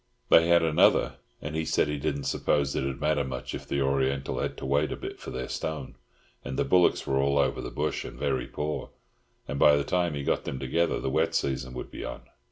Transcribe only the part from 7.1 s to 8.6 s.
all over the bush and very